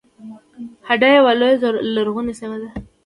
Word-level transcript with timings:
هډه 0.87 1.07
یوه 1.17 1.31
لویه 1.39 1.69
لرغونې 1.95 2.33
سیمه 2.39 2.57
ده 2.61 2.69